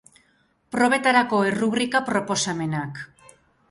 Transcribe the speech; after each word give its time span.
Probetarako 0.77 1.43
errubrika-proposamenak. 1.51 3.09